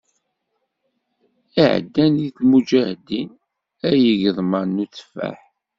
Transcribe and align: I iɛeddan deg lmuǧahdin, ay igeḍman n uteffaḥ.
I 1.61 1.63
iɛeddan 1.63 2.13
deg 2.23 2.35
lmuǧahdin, 2.43 3.29
ay 3.89 4.01
igeḍman 4.11 4.67
n 4.75 4.81
uteffaḥ. 4.83 5.39